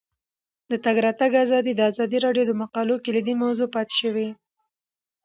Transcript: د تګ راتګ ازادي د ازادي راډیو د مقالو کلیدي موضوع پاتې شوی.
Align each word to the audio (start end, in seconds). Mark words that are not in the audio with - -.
د 0.69 0.71
تګ 0.85 0.97
راتګ 1.05 1.31
ازادي 1.45 1.71
د 1.75 1.81
ازادي 1.91 2.17
راډیو 2.25 2.45
د 2.47 2.51
مقالو 2.61 2.95
کلیدي 3.05 3.33
موضوع 3.43 3.67
پاتې 3.75 3.95
شوی. 4.01 4.27